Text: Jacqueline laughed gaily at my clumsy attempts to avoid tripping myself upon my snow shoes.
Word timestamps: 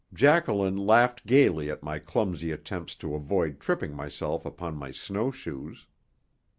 Jacqueline 0.15 0.77
laughed 0.77 1.27
gaily 1.27 1.69
at 1.69 1.83
my 1.83 1.99
clumsy 1.99 2.49
attempts 2.51 2.95
to 2.95 3.13
avoid 3.13 3.59
tripping 3.59 3.93
myself 3.95 4.47
upon 4.47 4.75
my 4.75 4.89
snow 4.89 5.29
shoes. 5.29 5.85